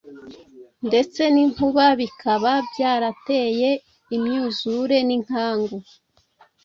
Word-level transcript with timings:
ndetse 0.87 1.21
n’inkuba 1.33 1.85
bikaba 1.99 2.51
byarateye 2.71 3.69
imyuzure 4.15 4.97
n’inkangu; 5.07 5.77